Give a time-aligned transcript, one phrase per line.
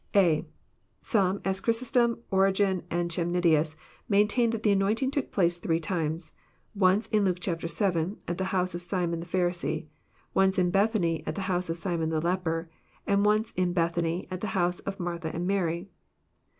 [0.15, 0.43] (a)
[1.01, 3.75] Some, as Chrysostom, Origen, and Chemnitius,
[4.09, 6.31] maintain that the anointing took place three times:
[6.73, 7.51] once, in Luke vii.,
[8.27, 9.85] at the honse of Simon the Pharisee;
[10.33, 12.67] once in Bethany, at the honse of Simon the leper;
[13.05, 15.87] and once in Bethany, at the honse of Mar tha and Mary.